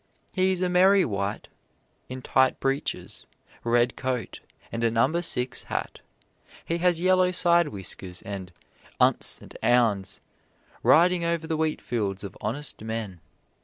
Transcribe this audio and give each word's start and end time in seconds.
He 0.33 0.51
is 0.51 0.63
a 0.63 0.67
merry 0.67 1.05
wight 1.05 1.47
in 2.09 2.23
tight 2.23 2.59
breeches, 2.59 3.27
red 3.63 3.95
coat, 3.95 4.39
and 4.71 4.83
a 4.83 4.89
number 4.89 5.21
six 5.21 5.65
hat. 5.65 5.99
He 6.65 6.79
has 6.79 6.99
yellow 6.99 7.29
side 7.29 7.67
whiskers 7.67 8.23
and 8.23 8.51
'unts 8.99 9.37
to 9.47 9.59
'ounds, 9.63 10.19
riding 10.81 11.23
over 11.23 11.45
the 11.45 11.55
wheatfields 11.55 12.23
of 12.23 12.35
honest 12.41 12.81
men. 12.83 13.19